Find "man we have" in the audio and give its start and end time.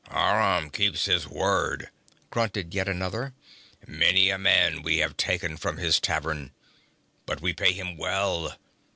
4.39-5.15